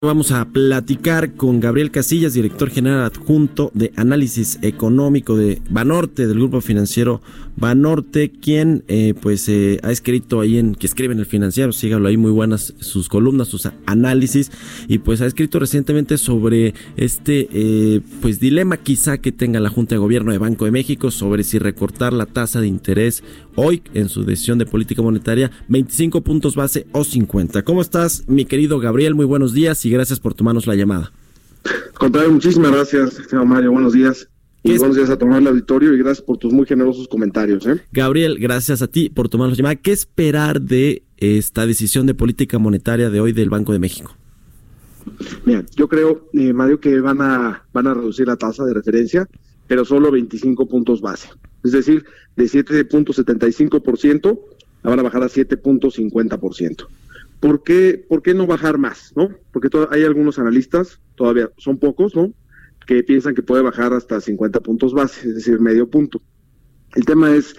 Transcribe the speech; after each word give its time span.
Vamos 0.00 0.30
a 0.30 0.44
platicar 0.44 1.34
con 1.34 1.58
Gabriel 1.58 1.90
Casillas, 1.90 2.32
director 2.32 2.70
general 2.70 3.02
adjunto 3.02 3.72
de 3.74 3.92
análisis 3.96 4.60
económico 4.62 5.36
de 5.36 5.60
Banorte, 5.70 6.28
del 6.28 6.36
grupo 6.36 6.60
financiero 6.60 7.20
Banorte, 7.56 8.30
quien 8.30 8.84
eh, 8.86 9.14
pues 9.20 9.48
eh, 9.48 9.80
ha 9.82 9.90
escrito 9.90 10.38
ahí 10.40 10.56
en, 10.56 10.76
que 10.76 10.86
escribe 10.86 11.14
en 11.14 11.18
el 11.18 11.26
financiero, 11.26 11.72
sígalo 11.72 12.06
ahí, 12.06 12.16
muy 12.16 12.30
buenas 12.30 12.74
sus 12.78 13.08
columnas, 13.08 13.48
sus 13.48 13.68
análisis, 13.86 14.52
y 14.86 14.98
pues 14.98 15.20
ha 15.20 15.26
escrito 15.26 15.58
recientemente 15.58 16.16
sobre 16.16 16.74
este 16.96 17.48
eh, 17.52 18.00
pues 18.22 18.38
dilema 18.38 18.76
quizá 18.76 19.18
que 19.18 19.32
tenga 19.32 19.58
la 19.58 19.68
Junta 19.68 19.96
de 19.96 19.98
Gobierno 19.98 20.30
de 20.30 20.38
Banco 20.38 20.64
de 20.64 20.70
México 20.70 21.10
sobre 21.10 21.42
si 21.42 21.58
recortar 21.58 22.12
la 22.12 22.26
tasa 22.26 22.60
de 22.60 22.68
interés 22.68 23.24
hoy 23.56 23.82
en 23.94 24.08
su 24.08 24.22
decisión 24.22 24.58
de 24.58 24.66
política 24.66 25.02
monetaria 25.02 25.50
25 25.66 26.20
puntos 26.20 26.54
base 26.54 26.86
o 26.92 27.02
50. 27.02 27.64
¿Cómo 27.64 27.82
estás, 27.82 28.22
mi 28.28 28.44
querido 28.44 28.78
Gabriel? 28.78 29.16
Muy 29.16 29.26
buenos 29.26 29.52
días 29.52 29.84
gracias 29.90 30.20
por 30.20 30.34
tomarnos 30.34 30.66
la 30.66 30.74
llamada. 30.74 31.12
Contrario, 31.94 32.30
muchísimas 32.30 32.70
gracias, 32.70 33.14
señor 33.28 33.46
Mario. 33.46 33.72
Buenos 33.72 33.92
días. 33.92 34.28
Y 34.62 34.76
buenos 34.76 34.96
días 34.96 35.08
a 35.08 35.16
tomar 35.16 35.40
el 35.40 35.46
auditorio 35.46 35.94
y 35.94 35.98
gracias 35.98 36.24
por 36.24 36.36
tus 36.36 36.52
muy 36.52 36.66
generosos 36.66 37.08
comentarios. 37.08 37.66
¿eh? 37.66 37.80
Gabriel, 37.92 38.38
gracias 38.38 38.82
a 38.82 38.88
ti 38.88 39.08
por 39.08 39.28
tomar 39.28 39.48
la 39.48 39.54
llamada. 39.54 39.76
¿Qué 39.76 39.92
esperar 39.92 40.60
de 40.60 41.04
esta 41.16 41.66
decisión 41.66 42.06
de 42.06 42.14
política 42.14 42.58
monetaria 42.58 43.08
de 43.08 43.20
hoy 43.20 43.32
del 43.32 43.50
Banco 43.50 43.72
de 43.72 43.78
México? 43.78 44.14
Mira, 45.44 45.64
yo 45.76 45.88
creo, 45.88 46.28
eh, 46.34 46.52
Mario, 46.52 46.80
que 46.80 47.00
van 47.00 47.20
a, 47.20 47.64
van 47.72 47.86
a 47.86 47.94
reducir 47.94 48.26
la 48.26 48.36
tasa 48.36 48.64
de 48.64 48.74
referencia, 48.74 49.28
pero 49.66 49.84
solo 49.84 50.10
25 50.10 50.68
puntos 50.68 51.00
base. 51.00 51.28
Es 51.64 51.72
decir, 51.72 52.04
de 52.36 52.44
7.75% 52.44 54.38
la 54.82 54.90
van 54.90 54.98
a 54.98 55.02
bajar 55.02 55.22
a 55.22 55.28
7.50%. 55.28 56.86
¿Por 57.40 57.62
qué, 57.62 58.04
¿Por 58.08 58.22
qué 58.22 58.34
no 58.34 58.46
bajar 58.46 58.78
más? 58.78 59.12
¿no? 59.16 59.30
Porque 59.52 59.68
hay 59.90 60.04
algunos 60.04 60.38
analistas, 60.38 61.00
todavía 61.14 61.50
son 61.56 61.78
pocos, 61.78 62.14
¿no? 62.14 62.32
que 62.88 63.02
piensan 63.04 63.34
que 63.34 63.42
puede 63.42 63.62
bajar 63.62 63.92
hasta 63.92 64.18
50 64.18 64.60
puntos 64.60 64.94
base, 64.94 65.28
es 65.28 65.34
decir, 65.34 65.60
medio 65.60 65.90
punto. 65.90 66.22
El 66.94 67.04
tema 67.04 67.34
es, 67.34 67.54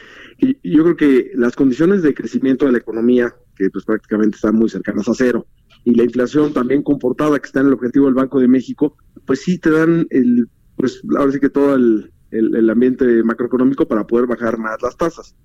yo 0.63 0.83
creo 0.83 0.97
que 0.97 1.31
las 1.35 1.55
condiciones 1.55 2.01
de 2.01 2.15
crecimiento 2.15 2.65
de 2.65 2.71
la 2.71 2.79
economía, 2.79 3.35
que 3.55 3.69
pues 3.69 3.85
prácticamente 3.85 4.37
están 4.37 4.55
muy 4.55 4.69
cercanas 4.69 5.07
a 5.07 5.13
cero, 5.13 5.45
y 5.83 5.93
la 5.93 6.03
inflación 6.03 6.51
también 6.51 6.81
comportada 6.81 7.37
que 7.37 7.45
está 7.45 7.59
en 7.59 7.67
el 7.67 7.73
objetivo 7.73 8.07
del 8.07 8.15
Banco 8.15 8.39
de 8.39 8.47
México, 8.47 8.97
pues 9.27 9.41
sí 9.41 9.59
te 9.59 9.69
dan 9.69 10.07
el, 10.09 10.49
pues 10.75 11.03
ahora 11.15 11.31
sí 11.31 11.39
que 11.39 11.49
todo 11.49 11.75
el, 11.75 12.11
el, 12.31 12.67
ambiente 12.67 13.23
macroeconómico 13.23 13.87
para 13.87 14.07
poder 14.07 14.25
bajar 14.25 14.57
más 14.57 14.81
las 14.81 14.97
tasas. 14.97 15.35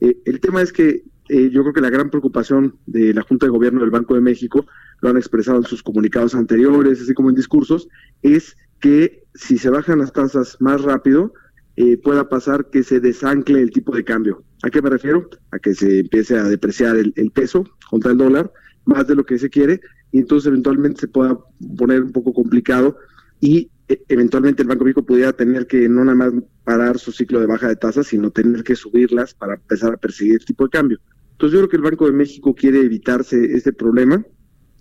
Eh, 0.00 0.18
el 0.26 0.38
tema 0.40 0.60
es 0.60 0.70
que 0.70 1.02
eh, 1.30 1.48
yo 1.50 1.62
creo 1.62 1.72
que 1.72 1.80
la 1.80 1.90
gran 1.90 2.10
preocupación 2.10 2.76
de 2.86 3.14
la 3.14 3.22
Junta 3.22 3.46
de 3.46 3.50
Gobierno 3.50 3.80
del 3.80 3.90
Banco 3.90 4.14
de 4.14 4.20
México, 4.20 4.66
lo 5.00 5.10
han 5.10 5.16
expresado 5.16 5.58
en 5.58 5.64
sus 5.64 5.82
comunicados 5.82 6.34
anteriores, 6.34 7.00
así 7.00 7.14
como 7.14 7.30
en 7.30 7.36
discursos, 7.36 7.88
es 8.22 8.56
que 8.80 9.22
si 9.34 9.56
se 9.56 9.70
bajan 9.70 10.00
las 10.00 10.12
tasas 10.12 10.56
más 10.58 10.82
rápido, 10.82 11.32
eh, 11.76 11.96
pueda 11.98 12.28
pasar 12.28 12.68
que 12.70 12.82
se 12.82 12.98
desancle 12.98 13.62
el 13.62 13.70
tipo 13.70 13.94
de 13.94 14.02
cambio. 14.02 14.42
¿A 14.64 14.70
qué 14.70 14.82
me 14.82 14.90
refiero? 14.90 15.30
A 15.52 15.60
que 15.60 15.72
se 15.72 16.00
empiece 16.00 16.36
a 16.36 16.44
depreciar 16.44 16.96
el, 16.96 17.12
peso 17.32 17.64
contra 17.88 18.10
el 18.10 18.18
dólar 18.18 18.52
más 18.84 19.06
de 19.06 19.14
lo 19.14 19.24
que 19.24 19.38
se 19.38 19.50
quiere 19.50 19.80
y 20.10 20.18
entonces 20.18 20.48
eventualmente 20.48 21.02
se 21.02 21.08
pueda 21.08 21.38
poner 21.78 22.02
un 22.02 22.12
poco 22.12 22.34
complicado 22.34 22.96
y 23.40 23.70
e, 23.88 24.02
eventualmente 24.08 24.62
el 24.62 24.68
Banco 24.68 24.84
México 24.84 25.06
pudiera 25.06 25.32
tener 25.32 25.68
que 25.68 25.88
no 25.88 26.04
nada 26.04 26.16
más 26.16 26.32
parar 26.64 26.98
su 26.98 27.12
ciclo 27.12 27.38
de 27.38 27.46
baja 27.46 27.68
de 27.68 27.76
tasas, 27.76 28.08
sino 28.08 28.30
tener 28.30 28.64
que 28.64 28.74
subirlas 28.74 29.32
para 29.32 29.54
empezar 29.54 29.94
a 29.94 29.96
perseguir 29.96 30.34
el 30.34 30.44
tipo 30.44 30.64
de 30.64 30.70
cambio. 30.70 30.98
Entonces 31.40 31.54
yo 31.54 31.60
creo 31.60 31.68
que 31.70 31.76
el 31.78 31.90
Banco 31.90 32.04
de 32.04 32.12
México 32.12 32.54
quiere 32.54 32.82
evitarse 32.82 33.56
este 33.56 33.72
problema, 33.72 34.22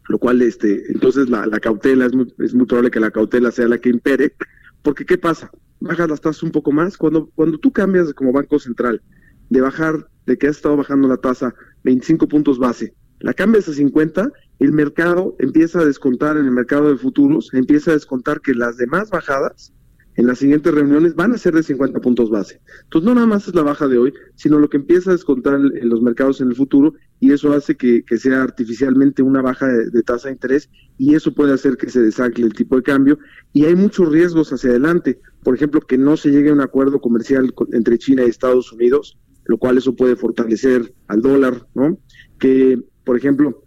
lo 0.10 0.20
cual 0.20 0.42
este, 0.42 0.92
entonces 0.92 1.30
la, 1.30 1.48
cautela, 1.62 2.06
es 2.06 2.14
muy, 2.14 2.34
es 2.40 2.54
muy 2.54 2.66
probable 2.66 2.92
que 2.92 3.00
la 3.00 3.12
cautela 3.12 3.50
sea 3.50 3.70
la 3.70 3.78
que 3.78 3.88
impere, 3.88 4.34
porque 4.82 5.06
¿qué 5.06 5.18
pasa? 5.18 5.50
Bajas 5.80 6.10
las 6.10 6.20
tasas 6.20 6.44
un 6.44 6.52
poco 6.52 6.74
más, 6.74 6.98
cuando, 6.98 7.30
cuando 7.34 7.58
tú 7.60 7.72
cambias 7.72 8.14
como 8.14 8.34
Banco 8.34 8.60
Central 8.60 9.02
de 9.50 9.62
bajar, 9.62 10.10
de 10.26 10.38
que 10.38 10.48
has 10.48 10.58
estado 10.58 10.76
bajando 10.76 11.08
la 11.08 11.16
tasa 11.16 11.56
25 11.86 12.28
puntos 12.28 12.60
base, 12.60 12.94
la 13.22 13.34
cambias 13.34 13.70
a 13.70 13.74
50 13.74 14.30
el 14.60 14.74
mercado 14.74 15.38
empieza 15.40 15.80
a 15.80 15.86
descontar 15.86 16.36
en 16.36 16.44
el 16.44 16.52
mercado 16.52 16.90
de 16.90 16.98
futuros, 16.98 17.54
empieza 17.54 17.92
a 17.92 17.94
descontar 17.94 18.42
que 18.42 18.54
las 18.54 18.76
demás 18.76 19.10
bajadas 19.12 19.72
en 20.20 20.28
las 20.28 20.40
siguientes 20.40 20.74
reuniones 20.74 21.16
van 21.16 21.32
a 21.32 21.38
ser 21.38 21.54
de 21.54 21.64
50 21.64 22.02
puntos 22.02 22.30
base. 22.30 22.60
Entonces 22.84 23.08
no 23.08 23.16
nada 23.16 23.26
más 23.26 23.48
es 23.48 23.56
la 23.56 23.64
baja 23.64 23.88
de 23.88 23.98
hoy, 23.98 24.14
sino 24.36 24.60
lo 24.60 24.70
que 24.70 24.76
empieza 24.76 25.12
a 25.12 25.14
descontar 25.14 25.56
en 25.56 25.88
los 25.88 26.02
mercados 26.02 26.42
en 26.42 26.50
el 26.50 26.56
futuro 26.56 26.94
y 27.22 27.32
eso 27.32 27.54
hace 27.54 27.78
que, 27.78 28.04
sea 28.18 28.44
artificialmente 28.44 29.24
una 29.24 29.42
baja 29.42 29.68
de, 29.68 30.04
tasa 30.04 30.28
de 30.28 30.34
interés 30.34 30.70
y 30.98 31.16
eso 31.16 31.34
puede 31.34 31.54
hacer 31.54 31.78
que 31.78 31.90
se 31.90 32.02
desancle 32.02 32.46
el 32.46 32.54
tipo 32.54 32.76
de 32.76 32.84
cambio 32.84 33.18
y 33.54 33.64
hay 33.64 33.76
muchos 33.76 34.10
riesgos 34.10 34.52
hacia 34.52 34.72
adelante. 34.72 35.22
Por 35.42 35.56
ejemplo, 35.56 35.80
que 35.80 35.98
no 35.98 36.18
se 36.18 36.32
llegue 36.32 36.50
a 36.50 36.54
un 36.54 36.62
acuerdo 36.62 37.00
comercial 37.00 37.54
entre 37.72 37.98
China 37.98 38.26
y 38.26 38.30
Estados 38.30 38.74
Unidos, 38.74 39.18
lo 39.46 39.58
cual 39.58 39.78
eso 39.78 39.96
puede 39.96 40.18
fortalecer 40.18 40.94
al 41.08 41.22
dólar, 41.22 41.66
¿no? 41.76 41.98
Que, 42.40 42.78
por 43.06 43.16
ejemplo, 43.16 43.64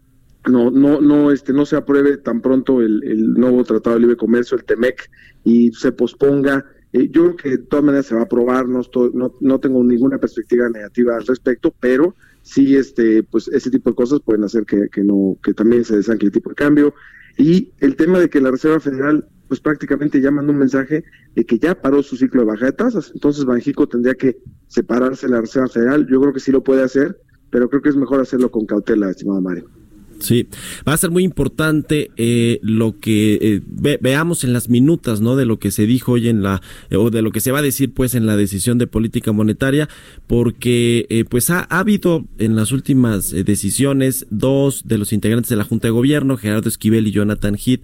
no, 0.49 0.71
no, 0.71 1.01
no, 1.01 1.31
este, 1.31 1.53
no 1.53 1.65
se 1.65 1.77
apruebe 1.77 2.17
tan 2.17 2.41
pronto 2.41 2.81
el, 2.81 3.35
nuevo 3.35 3.63
Tratado 3.65 3.95
de 3.95 4.01
Libre 4.01 4.17
Comercio, 4.17 4.57
el 4.57 4.65
TEMEC, 4.65 5.11
y 5.45 5.73
se 5.73 5.93
posponga. 5.93 6.65
Eh, 6.93 7.09
yo 7.11 7.23
creo 7.23 7.37
que 7.37 7.51
de 7.51 7.59
todas 7.59 7.85
maneras 7.85 8.07
se 8.07 8.15
va 8.15 8.23
a 8.23 8.25
aprobar, 8.25 8.69
no, 8.69 8.81
estoy, 8.81 9.11
no, 9.15 9.35
no 9.41 9.61
tengo 9.61 9.83
ninguna 9.83 10.19
perspectiva 10.19 10.69
negativa 10.69 11.17
al 11.17 11.27
respecto, 11.27 11.75
pero 11.81 12.15
sí, 12.43 12.77
este, 12.77 13.23
pues 13.23 13.49
ese 13.49 13.71
tipo 13.71 13.91
de 13.91 13.97
cosas 13.97 14.21
pueden 14.21 14.45
hacer 14.45 14.67
que, 14.67 14.89
que 14.91 15.03
no, 15.03 15.39
que 15.43 15.55
también 15.55 15.85
se 15.85 15.97
desancle 15.97 16.27
el 16.27 16.33
tipo 16.33 16.51
de 16.51 16.57
cambio. 16.57 16.95
Y 17.39 17.73
el 17.79 17.97
tema 17.97 18.19
de 18.19 18.29
que 18.29 18.41
la 18.41 18.51
Reserva 18.51 18.81
Federal, 18.81 19.27
pues 19.49 19.61
prácticamente 19.61 20.21
ya 20.21 20.31
mandó 20.31 20.53
un 20.53 20.59
mensaje 20.59 21.05
de 21.35 21.47
que 21.47 21.59
ya 21.59 21.81
paró 21.81 22.03
su 22.03 22.17
ciclo 22.17 22.43
de 22.43 22.49
baja 22.49 22.67
de 22.67 22.73
tasas. 22.73 23.11
Entonces 23.15 23.45
Banjico 23.45 23.89
tendría 23.89 24.15
que 24.15 24.39
separarse 24.67 25.27
de 25.27 25.33
la 25.33 25.41
Reserva 25.41 25.69
Federal. 25.69 26.07
Yo 26.11 26.21
creo 26.21 26.33
que 26.33 26.41
sí 26.41 26.53
lo 26.53 26.63
puede 26.63 26.83
hacer, 26.83 27.19
pero 27.51 27.71
creo 27.71 27.81
que 27.81 27.89
es 27.89 27.97
mejor 27.97 28.21
hacerlo 28.21 28.51
con 28.51 28.67
cautela, 28.67 29.11
estimado 29.11 29.41
Mario. 29.41 29.82
Sí, 30.23 30.47
va 30.87 30.93
a 30.93 30.97
ser 30.97 31.11
muy 31.11 31.25
importante 31.25 32.13
eh, 32.17 32.61
lo 32.63 33.01
que 33.01 33.39
eh, 33.43 33.99
veamos 34.01 34.45
en 34.45 34.53
las 34.53 34.69
minutas, 34.69 35.21
¿no? 35.21 35.35
De 35.35 35.47
lo 35.47 35.59
que 35.59 35.73
se 35.73 35.85
dijo 35.85 36.13
hoy 36.13 36.29
en 36.29 36.43
la, 36.43 36.63
o 36.97 37.11
de 37.11 37.23
lo 37.23 37.33
que 37.33 37.41
se 37.41 37.51
va 37.51 37.59
a 37.59 37.63
decir, 37.63 37.93
pues, 37.93 38.15
en 38.15 38.25
la 38.25 38.37
decisión 38.37 38.79
de 38.79 38.87
política 38.87 39.33
monetaria, 39.33 39.89
porque, 40.29 41.07
eh, 41.11 41.25
pues, 41.25 41.51
ha, 41.51 41.63
habido 41.65 42.25
en 42.39 42.55
las 42.55 42.71
últimas 42.71 43.31
decisiones 43.31 44.27
dos 44.31 44.83
de 44.87 44.99
los 44.99 45.13
integrantes 45.13 45.51
de 45.51 45.57
la 45.57 45.65
Junta 45.65 45.89
de 45.89 45.93
Gobierno, 45.93 46.37
Gerardo 46.37 46.69
Esquivel 46.69 47.09
y 47.09 47.11
Jonathan 47.11 47.57
Heath, 47.57 47.83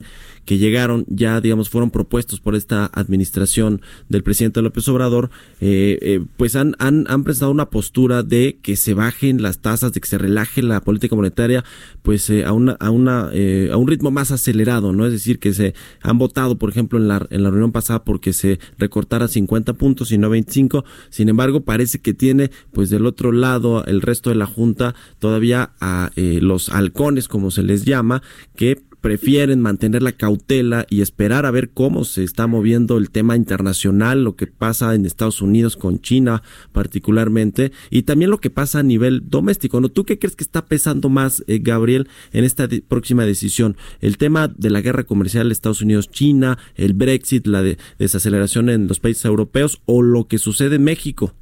que 0.49 0.57
llegaron 0.57 1.05
ya, 1.09 1.43
digamos, 1.43 1.69
fueron 1.69 1.91
propuestos 1.91 2.41
por 2.41 2.55
esta 2.55 2.91
administración 2.95 3.83
del 4.09 4.23
presidente 4.23 4.63
López 4.63 4.89
Obrador, 4.89 5.29
eh, 5.61 5.99
eh, 6.01 6.25
pues 6.39 6.57
han, 6.57 6.75
han, 6.79 7.05
han 7.09 7.23
prestado 7.23 7.51
una 7.51 7.69
postura 7.69 8.23
de 8.23 8.59
que 8.63 8.77
se 8.77 8.95
bajen 8.95 9.43
las 9.43 9.59
tasas, 9.59 9.93
de 9.93 10.01
que 10.01 10.09
se 10.09 10.17
relaje 10.17 10.63
la 10.63 10.81
política 10.81 11.15
monetaria, 11.15 11.65
pues 12.01 12.28
eh, 12.31 12.45
a 12.45 12.53
una, 12.53 12.73
a 12.73 12.91
una, 12.91 13.31
a 13.31 13.77
un 13.77 13.89
ritmo 13.89 14.11
más 14.11 14.31
acelerado, 14.31 14.93
¿no? 14.93 15.07
Es 15.07 15.13
decir, 15.13 15.39
que 15.39 15.53
se 15.53 15.75
han 16.03 16.19
votado, 16.19 16.59
por 16.59 16.71
ejemplo, 16.71 16.99
en 16.99 17.09
la, 17.09 17.27
en 17.31 17.43
la 17.43 17.51
reunión 17.51 17.73
pasada 17.73 18.05
porque 18.05 18.33
se 18.33 18.59
recortara 18.79 19.29
50 19.29 19.75
puntos 19.75 20.13
y 20.13 20.19
no 20.19 20.31
25. 20.31 20.85
Sin 21.11 21.29
embargo, 21.29 21.63
parece 21.63 22.01
que 22.01 22.15
tiene, 22.15 22.51
pues 22.73 22.91
del 22.91 23.07
otro 23.07 23.33
lado, 23.33 23.85
el 23.85 24.01
resto 24.01 24.31
de 24.31 24.37
la 24.37 24.47
Junta 24.47 24.95
todavía 25.19 25.73
a 25.81 26.11
los 26.17 26.69
halcones, 26.71 27.29
como 27.29 27.51
se 27.51 27.63
les 27.63 27.85
llama, 27.85 28.23
que 28.57 28.88
prefieren 29.01 29.61
mantener 29.61 30.03
la 30.03 30.13
cautela 30.13 30.87
y 30.91 31.01
esperar 31.01 31.47
a 31.47 31.51
ver 31.51 31.71
cómo 31.71 32.05
se 32.05 32.25
está 32.25 32.47
moviendo 32.47 32.99
el 32.99 33.11
tema 33.11 33.37
internacional, 33.37 34.25
lo 34.25 34.37
que 34.37 34.47
pasa 34.47 34.95
en 34.95 35.07
Estados 35.07 35.41
Unidos 35.41 35.77
con 35.77 36.01
China 36.01 36.43
particularmente 36.73 37.73
y 37.91 38.03
también 38.03 38.31
lo 38.31 38.39
que 38.39 38.51
pasa 38.51 38.81
a 38.81 38.83
nivel 38.83 39.23
doméstico. 39.29 39.81
¿no? 39.81 39.89
¿Tú 39.89 40.05
qué 40.05 40.19
crees 40.19 40.37
que 40.37 40.45
está 40.45 40.67
pesando 40.67 41.09
más, 41.09 41.45
eh, 41.47 41.61
Gabriel, 41.63 42.09
en 42.33 42.45
esta 42.45 42.69
próxima 42.89 43.25
decisión? 43.25 43.77
¿El 44.01 44.19
tema 44.19 44.49
de 44.49 44.71
la 44.71 44.81
guerra 44.81 45.05
comercial 45.05 45.53
Estados 45.53 45.83
Unidos-China, 45.83 46.59
el 46.75 46.95
Brexit, 46.95 47.47
la 47.47 47.63
de 47.63 47.79
desaceleración 47.99 48.69
en 48.69 48.89
los 48.89 49.01
países 49.01 49.25
europeos 49.25 49.81
o 49.87 50.03
lo 50.03 50.27
que 50.27 50.39
sucede 50.39 50.77
en 50.77 50.85
México? 50.85 51.35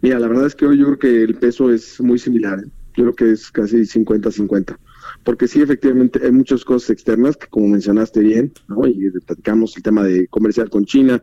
Mira, 0.00 0.18
la 0.18 0.28
verdad 0.28 0.46
es 0.46 0.54
que 0.54 0.66
hoy 0.66 0.78
yo 0.78 0.86
creo 0.86 0.98
que 0.98 1.22
el 1.24 1.34
peso 1.34 1.70
es 1.70 2.00
muy 2.00 2.18
similar. 2.18 2.60
¿eh? 2.60 2.68
Yo 2.96 3.04
creo 3.04 3.14
que 3.14 3.32
es 3.32 3.50
casi 3.50 3.78
50-50. 3.78 4.76
Porque 5.26 5.48
sí, 5.48 5.60
efectivamente, 5.60 6.20
hay 6.22 6.30
muchas 6.30 6.64
cosas 6.64 6.90
externas 6.90 7.36
que, 7.36 7.48
como 7.48 7.66
mencionaste 7.66 8.20
bien, 8.20 8.52
¿no? 8.68 8.86
y 8.86 9.10
platicamos 9.26 9.76
el 9.76 9.82
tema 9.82 10.04
de 10.04 10.28
comercial 10.28 10.70
con 10.70 10.84
China, 10.84 11.20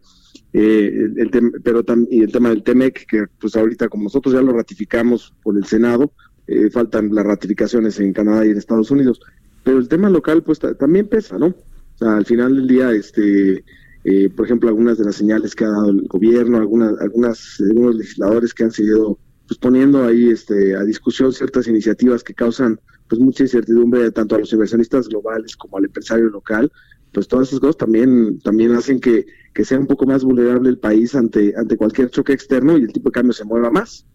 eh, 0.52 1.08
el, 1.16 1.32
pero 1.64 1.86
y 2.12 2.22
el 2.22 2.32
tema 2.34 2.50
del 2.50 2.64
TEMEC, 2.64 3.08
que 3.08 3.28
pues 3.40 3.56
ahorita 3.56 3.88
como 3.88 4.04
nosotros 4.04 4.34
ya 4.34 4.42
lo 4.42 4.52
ratificamos 4.52 5.34
por 5.42 5.56
el 5.56 5.64
Senado, 5.64 6.12
eh, 6.48 6.70
faltan 6.70 7.16
las 7.16 7.26
ratificaciones 7.26 7.98
en 8.02 8.12
Canadá 8.12 8.46
y 8.46 8.50
en 8.50 8.58
Estados 8.58 8.92
Unidos. 8.92 9.22
Pero 9.64 9.78
el 9.78 9.88
tema 9.88 10.10
local 10.10 10.44
pues 10.44 10.60
también 10.60 11.08
pesa, 11.08 11.38
¿no? 11.38 11.48
O 11.48 11.98
sea, 11.98 12.18
al 12.18 12.26
final 12.26 12.58
del 12.58 12.68
día, 12.68 12.92
este 12.92 13.64
eh, 14.04 14.30
por 14.36 14.46
ejemplo, 14.46 14.68
algunas 14.68 14.98
de 14.98 15.06
las 15.06 15.16
señales 15.16 15.56
que 15.56 15.64
ha 15.64 15.70
dado 15.70 15.92
el 15.92 16.08
gobierno, 16.10 16.58
algunas, 16.58 17.00
algunas, 17.00 17.58
algunos 17.62 17.96
legisladores 17.96 18.54
que 18.54 18.66
han 18.66 18.72
seguido 18.72 19.18
pues, 19.48 19.58
poniendo 19.58 20.04
ahí 20.04 20.30
este, 20.30 20.76
a 20.76 20.84
discusión 20.84 21.34
ciertas 21.34 21.68
iniciativas 21.68 22.24
que 22.24 22.34
causan 22.34 22.80
pues 23.08 23.22
mucha 23.22 23.44
incertidumbre 23.44 24.12
tanto 24.12 24.36
a 24.36 24.40
los 24.40 24.52
inversionistas 24.54 25.08
globales 25.08 25.56
como 25.56 25.78
al 25.78 25.86
empresario 25.86 26.30
local, 26.30 26.72
pues 27.12 27.28
todas 27.28 27.50
esas 27.50 27.60
cosas 27.60 27.78
también, 27.78 28.40
también 28.40 28.74
hacen 28.74 29.00
que, 29.00 29.26
que 29.54 29.66
sea 29.66 29.80
un 29.80 29.88
poco 29.88 30.06
más 30.06 30.24
vulnerable 30.24 30.70
el 30.70 30.80
país 30.80 31.14
ante, 31.14 31.54
ante 31.56 31.78
cualquier 31.78 32.10
choque 32.10 32.34
externo 32.34 32.78
y 32.78 32.84
el 32.84 32.94
tipo 32.94 33.10
de 33.10 33.14
cambio 33.14 33.34
se 33.34 33.46
mueva 33.46 33.70
más. 33.70 34.06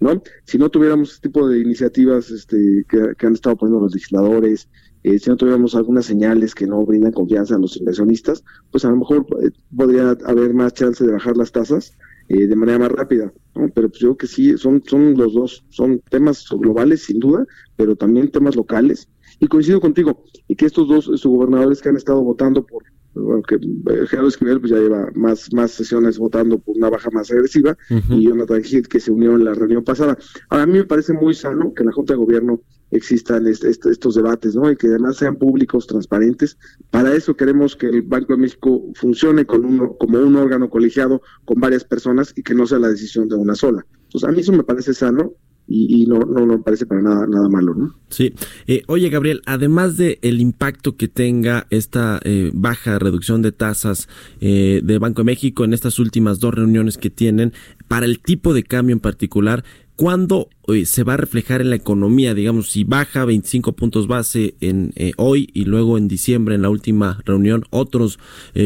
¿no? 0.00 0.22
Si 0.44 0.58
no 0.58 0.68
tuviéramos 0.68 1.14
este 1.14 1.28
tipo 1.28 1.48
de 1.48 1.60
iniciativas 1.60 2.30
este, 2.30 2.84
que, 2.88 3.26
han 3.26 3.34
estado 3.34 3.56
poniendo 3.56 3.84
los 3.84 3.94
legisladores, 3.94 4.68
eh, 5.02 5.18
si 5.18 5.30
no 5.30 5.36
tuviéramos 5.36 5.74
algunas 5.74 6.06
señales 6.06 6.54
que 6.54 6.66
no 6.66 6.84
brindan 6.84 7.12
confianza 7.12 7.56
a 7.56 7.58
los 7.58 7.76
inversionistas, 7.76 8.44
pues 8.70 8.84
a 8.84 8.90
lo 8.90 8.96
mejor 8.96 9.26
eh, 9.42 9.50
podría 9.76 10.16
haber 10.24 10.54
más 10.54 10.74
chance 10.74 11.04
de 11.04 11.12
bajar 11.12 11.36
las 11.36 11.52
tasas 11.52 11.96
eh, 12.28 12.46
de 12.46 12.56
manera 12.56 12.78
más 12.78 12.92
rápida. 12.92 13.32
Pero 13.74 13.88
pues 13.88 14.00
yo 14.00 14.08
creo 14.08 14.16
que 14.16 14.26
sí, 14.26 14.56
son, 14.56 14.82
son 14.84 15.14
los 15.14 15.34
dos, 15.34 15.64
son 15.70 16.00
temas 16.10 16.46
globales 16.50 17.04
sin 17.04 17.18
duda, 17.18 17.46
pero 17.76 17.96
también 17.96 18.30
temas 18.30 18.56
locales. 18.56 19.08
Y 19.40 19.46
coincido 19.46 19.80
contigo, 19.80 20.24
y 20.46 20.56
que 20.56 20.66
estos 20.66 20.88
dos 20.88 21.24
gobernadores 21.24 21.80
que 21.80 21.88
han 21.88 21.96
estado 21.96 22.22
votando 22.22 22.64
por 22.64 22.82
bueno, 23.28 23.42
que 23.42 23.56
eh, 23.56 24.06
Gerardo 24.06 24.28
Esquivel 24.28 24.60
pues 24.60 24.72
ya 24.72 24.78
lleva 24.78 25.10
más, 25.14 25.52
más 25.52 25.70
sesiones 25.72 26.18
votando 26.18 26.58
por 26.58 26.76
una 26.76 26.88
baja 26.88 27.10
más 27.10 27.30
agresiva 27.30 27.76
y 27.90 28.24
Jonathan 28.24 28.62
Hill 28.64 28.88
que 28.88 29.00
se 29.00 29.10
unió 29.10 29.34
en 29.34 29.44
la 29.44 29.52
reunión 29.52 29.84
pasada. 29.84 30.16
Ahora, 30.48 30.64
a 30.64 30.66
mí 30.66 30.78
me 30.78 30.84
parece 30.84 31.12
muy 31.12 31.34
sano 31.34 31.74
que 31.74 31.82
en 31.82 31.88
la 31.88 31.92
Junta 31.92 32.14
de 32.14 32.18
Gobierno 32.18 32.62
existan 32.90 33.46
estos 33.46 34.14
debates, 34.14 34.54
¿no? 34.54 34.70
Y 34.70 34.76
que 34.76 34.86
además 34.86 35.16
sean 35.18 35.36
públicos, 35.36 35.86
transparentes. 35.86 36.56
Para 36.90 37.12
eso 37.12 37.36
queremos 37.36 37.76
que 37.76 37.86
el 37.88 38.00
Banco 38.00 38.32
de 38.32 38.38
México 38.38 38.82
funcione 38.94 39.44
con 39.44 39.66
uno, 39.66 39.94
como 39.98 40.18
un 40.18 40.36
órgano 40.36 40.70
colegiado 40.70 41.20
con 41.44 41.60
varias 41.60 41.84
personas 41.84 42.32
y 42.34 42.42
que 42.42 42.54
no 42.54 42.66
sea 42.66 42.78
la 42.78 42.88
decisión 42.88 43.28
de 43.28 43.34
una 43.34 43.54
sola. 43.54 43.84
Entonces, 44.04 44.26
a 44.26 44.32
mí 44.32 44.40
eso 44.40 44.52
me 44.52 44.64
parece 44.64 44.94
sano 44.94 45.34
y, 45.70 46.06
no, 46.06 46.20
no, 46.20 46.46
no 46.46 46.62
parece 46.62 46.86
para 46.86 47.02
nada, 47.02 47.26
nada 47.26 47.48
malo, 47.48 47.74
¿no? 47.74 47.94
Sí. 48.08 48.32
Eh, 48.66 48.82
oye, 48.86 49.10
Gabriel, 49.10 49.42
además 49.44 49.98
de 49.98 50.18
el 50.22 50.40
impacto 50.40 50.96
que 50.96 51.08
tenga 51.08 51.66
esta 51.68 52.20
eh, 52.24 52.50
baja 52.54 52.98
reducción 52.98 53.42
de 53.42 53.52
tasas 53.52 54.08
eh, 54.40 54.80
de 54.82 54.98
Banco 54.98 55.20
de 55.20 55.26
México 55.26 55.64
en 55.64 55.74
estas 55.74 55.98
últimas 55.98 56.40
dos 56.40 56.54
reuniones 56.54 56.96
que 56.96 57.10
tienen, 57.10 57.52
para 57.86 58.06
el 58.06 58.20
tipo 58.20 58.54
de 58.54 58.62
cambio 58.62 58.94
en 58.94 59.00
particular, 59.00 59.62
¿cuándo 59.94 60.48
se 60.84 61.02
va 61.02 61.14
a 61.14 61.18
reflejar 61.18 61.60
en 61.60 61.68
la 61.68 61.76
economía? 61.76 62.32
Digamos, 62.32 62.70
si 62.70 62.84
baja 62.84 63.26
25 63.26 63.72
puntos 63.72 64.06
base 64.06 64.54
en 64.60 64.92
hoy 65.16 65.50
y 65.52 65.64
luego 65.64 65.98
en 65.98 66.08
diciembre 66.08 66.54
en 66.54 66.62
la 66.62 66.70
última 66.70 67.20
reunión 67.24 67.64
otros 67.70 68.18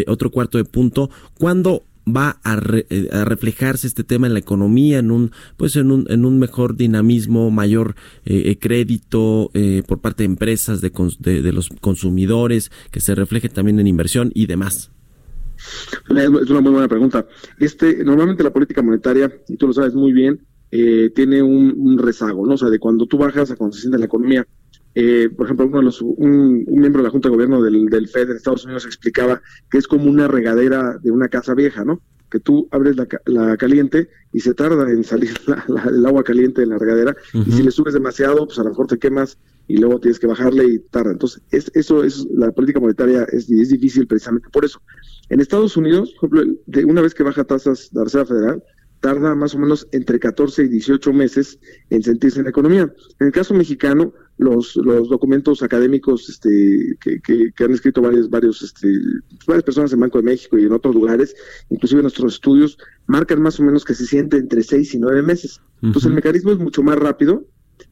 otro 0.07 0.31
cuarto 0.31 0.59
de 0.59 0.65
punto, 0.65 1.11
¿cuándo 1.39 1.85
va 2.07 2.41
eh, 2.45 3.09
a, 3.13 3.25
reflejarse 3.25 3.87
este 3.87 4.05
tema 4.05 4.27
en 4.27 4.33
la 4.33 4.39
economía, 4.39 4.99
en 4.99 5.11
un, 5.11 5.33
pues 5.57 5.77
en 5.77 5.91
un, 5.91 6.07
en 6.09 6.25
un 6.25 6.39
mejor 6.39 6.77
dinamismo, 6.77 7.51
mayor 7.51 7.95
eh, 8.25 8.43
eh, 8.47 8.59
crédito 8.59 9.51
por 9.87 10.01
parte 10.01 10.23
de 10.23 10.27
empresas, 10.27 10.81
de, 10.81 10.91
de, 10.91 11.53
los 11.53 11.69
consumidores, 11.81 12.71
que 12.91 13.01
se 13.01 13.15
refleje 13.15 13.49
también 13.49 13.79
en 13.81 13.87
inversión 13.87 14.31
y 14.35 14.47
demás? 14.47 14.91
Es 16.09 16.51
una 16.51 16.61
muy 16.61 16.73
buena 16.73 16.89
pregunta. 16.89 17.27
Este, 17.59 18.05
normalmente 18.05 18.43
la 18.43 18.53
política 18.53 18.83
monetaria, 18.83 19.33
y 19.49 19.57
tú 19.57 19.69
lo 19.69 19.73
sabes 19.73 19.95
muy 19.95 20.13
bien, 20.13 20.41
tiene 20.71 21.43
un, 21.43 21.99
rezago, 21.99 22.47
¿no? 22.47 22.55
O 22.55 22.57
sea, 22.57 22.71
de 22.71 22.79
cuando 22.79 23.07
tú 23.07 23.19
bajas 23.19 23.51
a 23.51 23.57
cuando 23.57 23.75
se 23.75 23.83
siente 23.83 23.99
la 23.99 24.07
economía, 24.07 24.47
eh, 24.95 25.31
por 25.35 25.47
ejemplo, 25.47 25.67
uno 25.67 25.79
de 25.79 25.85
los, 25.85 26.03
un, 26.03 26.65
miembro 26.67 27.01
de 27.01 27.05
la 27.05 27.11
Junta 27.11 27.29
de 27.29 27.35
Gobierno 27.35 27.63
del, 27.63 27.87
del 27.87 28.09
FED 28.09 28.31
en 28.31 28.37
Estados 28.37 28.65
Unidos 28.65 28.85
explicaba 28.85 29.41
que 29.71 29.79
es 29.79 29.87
como 29.87 30.05
una 30.05 30.29
regadera 30.29 30.99
de 31.03 31.11
una 31.11 31.29
casa 31.29 31.55
vieja, 31.55 31.85
¿no? 31.85 32.01
Que 32.31 32.41
tú 32.41 32.69
abres 32.71 32.97
la, 32.97 33.57
caliente 33.57 34.09
y 34.33 34.41
se 34.41 34.55
tarda 34.55 34.91
en 34.91 35.05
salir 35.05 35.35
el 35.89 36.07
agua 36.07 36.25
caliente 36.25 36.63
de 36.63 36.67
la 36.67 36.79
regadera 36.79 37.15
y 37.33 37.53
si 37.53 37.63
le 37.63 37.71
subes 37.71 37.95
demasiado, 37.95 38.47
pues 38.47 38.59
a 38.59 38.65
lo 38.65 38.71
mejor 38.71 38.87
te 38.87 38.99
quemas 38.99 39.39
y 39.69 39.77
luego 39.77 40.01
tienes 40.01 40.19
que 40.19 40.27
bajarle 40.27 40.65
y 40.65 40.79
tarda. 40.79 41.13
Entonces, 41.13 41.43
es, 41.51 41.71
eso 41.75 42.05
es 42.05 42.27
la 42.31 42.51
política 42.51 42.81
monetaria 42.81 43.25
es, 43.25 43.51
es 43.51 43.69
difícil 43.69 44.07
precisamente 44.07 44.49
por 44.51 44.65
eso. 44.65 44.81
En 45.29 45.41
Estados 45.41 45.77
Unidos, 45.77 46.15
por 46.21 46.39
ejemplo, 46.39 46.61
de 46.67 46.85
una 46.85 47.03
vez 47.03 47.15
que 47.15 47.23
baja 47.23 47.45
tasas 47.45 47.91
la 47.93 48.05
Reserva 48.05 48.27
Federal, 48.27 48.63
tarda 49.03 49.35
más 49.35 49.55
o 49.55 49.59
menos 49.59 49.87
entre 49.93 50.19
14 50.19 50.63
y 50.63 50.69
18 50.69 51.13
meses 51.13 51.59
en 51.91 52.03
sentirse 52.03 52.39
en 52.39 52.45
la 52.45 52.51
economía. 52.51 52.93
En 53.19 53.27
el 53.27 53.33
caso 53.33 53.53
mexicano, 53.53 54.15
los, 54.43 54.77
los 54.77 55.09
documentos 55.09 55.63
académicos 55.63 56.29
este, 56.29 56.97
que, 57.01 57.21
que, 57.21 57.65
han 57.65 57.73
escrito 57.73 58.03
varios, 58.03 58.29
varios, 58.29 58.63
este, 58.63 58.89
varias 59.47 59.65
personas 59.65 59.93
en 59.93 60.01
Banco 60.01 60.19
de 60.19 60.25
México 60.25 60.59
y 60.59 60.65
en 60.65 60.73
otros 60.73 60.95
lugares, 60.95 61.35
inclusive 61.71 62.03
nuestros 62.03 62.35
estudios, 62.35 62.79
marcan 63.07 63.41
más 63.41 63.59
o 63.61 63.63
menos 63.63 63.85
que 63.85 63.95
se 63.95 64.07
siente 64.07 64.37
entre 64.37 64.63
6 64.63 64.95
y 64.95 64.99
9 64.99 65.23
meses. 65.23 65.61
Entonces 65.83 66.09
el 66.09 66.15
mecanismo 66.15 66.53
es 66.53 66.59
mucho 66.59 66.83
más 66.83 66.97
rápido. 66.97 67.47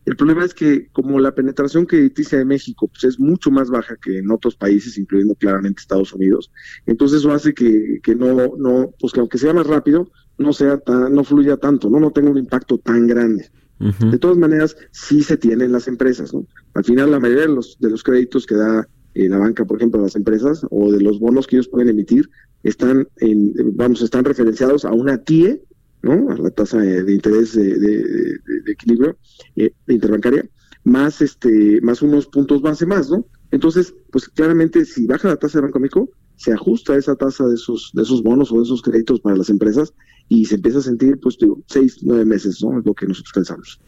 El 0.04 0.16
problema 0.16 0.44
es 0.44 0.54
que 0.54 0.88
como 0.92 1.18
la 1.18 1.34
penetración 1.34 1.86
crediticia 1.86 2.38
de 2.38 2.44
México 2.44 2.88
pues, 2.88 3.04
es 3.04 3.18
mucho 3.18 3.50
más 3.50 3.70
baja 3.70 3.96
que 3.96 4.18
en 4.18 4.30
otros 4.30 4.54
países, 4.56 4.96
incluyendo 4.98 5.34
claramente 5.34 5.80
Estados 5.80 6.12
Unidos, 6.12 6.52
entonces 6.86 7.18
eso 7.18 7.32
hace 7.32 7.54
que, 7.54 8.00
que 8.02 8.14
no, 8.14 8.56
no, 8.56 8.94
pues 9.00 9.12
que 9.12 9.20
aunque 9.20 9.38
sea 9.38 9.52
más 9.52 9.66
rápido, 9.66 10.10
no 10.38 10.52
sea 10.52 10.78
tan, 10.78 11.12
no 11.12 11.24
fluya 11.24 11.56
tanto, 11.56 11.90
no, 11.90 12.00
no 12.00 12.12
tenga 12.12 12.30
un 12.30 12.38
impacto 12.38 12.78
tan 12.78 13.06
grande. 13.06 13.50
De 13.80 14.18
todas 14.18 14.36
maneras, 14.36 14.76
sí 14.90 15.22
se 15.22 15.38
tienen 15.38 15.72
las 15.72 15.88
empresas, 15.88 16.34
¿no? 16.34 16.46
Al 16.74 16.84
final, 16.84 17.10
la 17.10 17.18
mayoría 17.18 17.46
de 17.46 17.54
los, 17.54 17.78
de 17.80 17.88
los 17.88 18.02
créditos 18.02 18.44
que 18.44 18.54
da 18.54 18.86
eh, 19.14 19.26
la 19.26 19.38
banca, 19.38 19.64
por 19.64 19.78
ejemplo, 19.78 20.00
a 20.00 20.04
las 20.04 20.16
empresas, 20.16 20.66
o 20.70 20.92
de 20.92 21.00
los 21.00 21.18
bonos 21.18 21.46
que 21.46 21.56
ellos 21.56 21.68
pueden 21.68 21.88
emitir, 21.88 22.28
están, 22.62 23.08
en, 23.16 23.54
vamos, 23.74 24.02
están 24.02 24.26
referenciados 24.26 24.84
a 24.84 24.92
una 24.92 25.16
TIE, 25.16 25.62
¿no? 26.02 26.30
A 26.30 26.36
la 26.36 26.50
tasa 26.50 26.78
de, 26.78 27.10
interés 27.10 27.54
de, 27.54 27.78
de, 27.78 28.38
equilibrio 28.70 29.16
eh, 29.56 29.72
interbancaria, 29.88 30.46
más 30.84 31.22
este, 31.22 31.80
más 31.80 32.02
unos 32.02 32.26
puntos 32.26 32.60
base 32.60 32.84
más, 32.84 33.08
¿no? 33.10 33.26
Entonces, 33.50 33.94
pues 34.12 34.28
claramente, 34.28 34.84
si 34.84 35.06
baja 35.06 35.28
la 35.28 35.36
tasa 35.36 35.58
de 35.58 35.62
Banco 35.62 35.80
México, 35.80 36.10
se 36.36 36.52
ajusta 36.52 36.96
esa 36.96 37.16
tasa 37.16 37.46
de 37.46 37.54
esos, 37.54 37.90
de 37.94 38.02
esos 38.02 38.22
bonos 38.22 38.52
o 38.52 38.56
de 38.56 38.62
esos 38.62 38.82
créditos 38.82 39.20
para 39.20 39.36
las 39.36 39.50
empresas 39.50 39.92
y 40.30 40.46
se 40.46 40.54
empieza 40.54 40.78
a 40.78 40.82
sentir, 40.82 41.18
pues, 41.20 41.36
digo, 41.36 41.60
seis, 41.66 41.98
nueve 42.02 42.24
meses, 42.24 42.62
¿no? 42.62 42.78
Es 42.78 42.86
lo 42.86 42.94
que 42.94 43.04
nosotros 43.04 43.32
pensamos. 43.34 43.78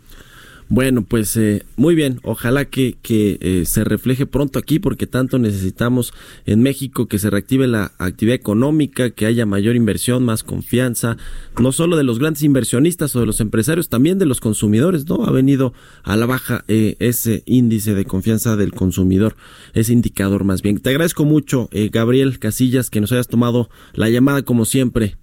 Bueno, 0.68 1.02
pues 1.02 1.37
eh, 1.37 1.64
muy 1.76 1.94
bien, 1.94 2.18
ojalá 2.22 2.64
que, 2.64 2.96
que 3.02 3.37
eh, 3.42 3.64
se 3.66 3.84
refleje 3.84 4.25
pronto 4.25 4.58
aquí 4.58 4.78
porque 4.78 5.06
tanto 5.06 5.38
necesitamos 5.38 6.14
en 6.46 6.62
México 6.62 7.06
que 7.08 7.18
se 7.18 7.28
reactive 7.28 7.66
la 7.66 7.92
actividad 7.99 8.37
económica, 8.37 9.11
que 9.11 9.26
haya 9.26 9.44
mayor 9.44 9.76
inversión, 9.76 10.25
más 10.25 10.42
confianza, 10.42 11.18
no 11.61 11.72
solo 11.72 11.96
de 11.96 12.04
los 12.04 12.18
grandes 12.18 12.42
inversionistas 12.42 13.14
o 13.14 13.20
de 13.20 13.26
los 13.26 13.40
empresarios, 13.40 13.90
también 13.90 14.18
de 14.18 14.25
los 14.25 14.40
consumidores, 14.40 15.06
¿no? 15.06 15.26
Ha 15.26 15.30
venido 15.30 15.75
a 16.04 16.16
la 16.16 16.26
baja 16.26 16.64
eh, 16.68 16.96
ese 17.00 17.42
índice 17.44 17.94
de 17.94 18.06
confianza 18.06 18.56
del 18.56 18.72
consumidor, 18.72 19.37
ese 19.75 19.92
indicador 19.92 20.44
más 20.44 20.62
bien. 20.62 20.78
Te 20.78 20.90
agradezco 20.90 21.25
mucho, 21.26 21.68
Gabriel 21.92 22.38
Casillas, 22.38 22.88
que 22.88 23.00
nos 23.02 23.12
hayas 23.12 23.28
tomado 23.28 23.68
la 23.92 24.08
llamada 24.08 24.42
como 24.42 24.64
siempre. 24.64 25.18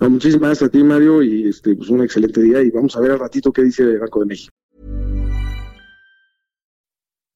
Ah, 0.00 0.08
muchísimas 0.08 0.48
gracias 0.48 0.68
a 0.68 0.70
ti, 0.70 0.82
Mario, 0.82 1.22
y 1.22 1.48
este, 1.48 1.74
pues 1.74 1.88
un 1.88 2.02
excelente 2.02 2.42
día 2.42 2.62
y 2.62 2.70
vamos 2.70 2.96
a 2.96 3.00
ver 3.00 3.12
al 3.12 3.18
ratito 3.18 3.52
qué 3.52 3.62
dice 3.62 3.82
el 3.82 3.98
Banco 3.98 4.20
de 4.20 4.26
México. 4.26 4.52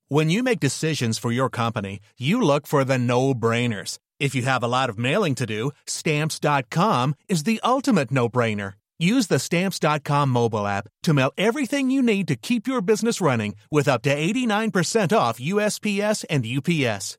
When 0.08 0.30
you 0.30 0.44
make 0.44 0.60
decisions 0.60 1.18
for 1.18 1.32
your 1.32 1.50
company, 1.50 1.98
you 2.16 2.40
look 2.40 2.68
for 2.68 2.84
the 2.84 2.96
no-brainers. 2.96 3.98
If 4.20 4.36
you 4.36 4.42
have 4.42 4.62
a 4.62 4.68
lot 4.68 4.88
of 4.88 4.98
mailing 4.98 5.34
to 5.34 5.46
do, 5.46 5.72
stamps.com 5.86 7.16
is 7.28 7.42
the 7.42 7.60
ultimate 7.64 8.12
no-brainer. 8.12 8.74
Use 8.98 9.26
the 9.26 9.38
stamps.com 9.38 10.30
mobile 10.30 10.66
app 10.66 10.88
to 11.02 11.12
mail 11.12 11.32
everything 11.36 11.90
you 11.90 12.02
need 12.02 12.28
to 12.28 12.36
keep 12.36 12.66
your 12.66 12.80
business 12.80 13.20
running 13.20 13.56
with 13.70 13.88
up 13.88 14.02
to 14.02 14.14
89% 14.14 15.16
off 15.16 15.38
USPS 15.38 16.24
and 16.30 16.46
UPS. 16.46 17.18